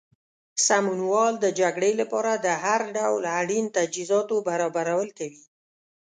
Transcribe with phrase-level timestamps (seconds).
[0.67, 5.43] سمونوال د جګړې لپاره د هر ډول اړین تجهیزاتو برابرول کوي.